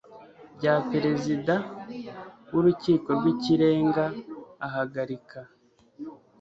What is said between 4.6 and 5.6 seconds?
ahagarika